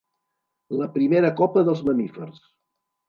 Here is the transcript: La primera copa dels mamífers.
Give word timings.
La 0.79 0.87
primera 0.95 1.31
copa 1.41 1.65
dels 1.69 1.85
mamífers. 1.91 2.45